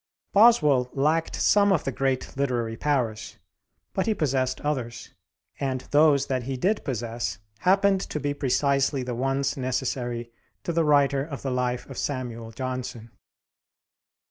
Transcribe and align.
Boswell 0.33 0.89
lacked 0.93 1.35
some 1.39 1.71
of 1.71 1.83
the 1.83 1.91
great 1.91 2.35
literary 2.35 2.75
powers, 2.75 3.37
but 3.93 4.07
he 4.07 4.15
possessed 4.15 4.59
others, 4.61 5.11
and 5.59 5.81
those 5.91 6.25
that 6.25 6.41
he 6.41 6.57
did 6.57 6.83
possess 6.83 7.37
happened 7.59 8.01
to 8.01 8.19
be 8.19 8.33
precisely 8.33 9.03
the 9.03 9.13
ones 9.13 9.55
necessary 9.57 10.31
to 10.63 10.73
the 10.73 10.83
writer 10.83 11.23
of 11.23 11.43
the 11.43 11.51
life 11.51 11.87
of 11.87 11.99
Samuel 11.99 12.49
Johnson. 12.49 13.11